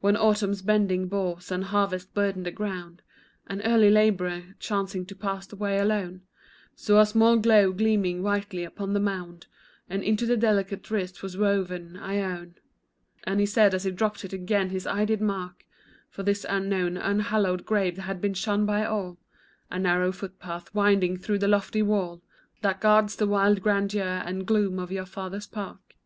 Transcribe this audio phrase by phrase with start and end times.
[0.00, 3.02] When autumn's bending boughs and harvests burdened the ground
[3.48, 6.22] An early laborer, chancing to pass that way alone,
[6.76, 9.48] Saw a small glove gleaming whitely upon the mound,
[9.90, 12.52] And into the delicate wrist was woven "Ione,"
[13.24, 15.64] And he said as he dropped it again his eye did mark
[16.08, 19.18] For this unknown, unhallowed grave had been shunned by all
[19.72, 22.22] A narrow footpath winding through to the lofty wall,
[22.60, 25.96] That guards the wild grandeur and gloom of your father's park.